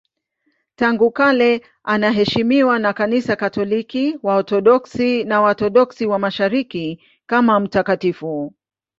[0.75, 8.53] Tangu kale anaheshimiwa na Kanisa Katoliki, Waorthodoksi na Waorthodoksi wa Mashariki kama mtakatifu.